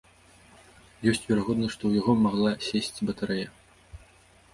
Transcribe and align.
Ёсць 1.11 1.27
верагоднасць, 1.31 1.73
што 1.75 1.83
ў 1.89 2.01
яго 2.01 2.15
магла 2.25 2.51
сесці 2.69 3.07
батарэя. 3.11 3.47